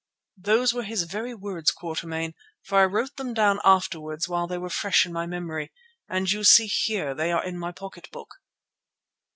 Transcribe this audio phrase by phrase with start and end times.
[0.41, 4.67] "Those were his very words, Quatermain, for I wrote them down afterwards while they were
[4.71, 5.71] fresh in my memory,
[6.09, 8.37] and you see here they are in my pocket book.